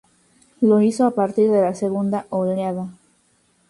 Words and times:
Lo 0.61 0.81
hizo 0.81 1.05
a 1.05 1.11
partir 1.13 1.51
de 1.51 1.61
la 1.61 1.75
segunda 1.75 2.25
oleada. 2.31 2.89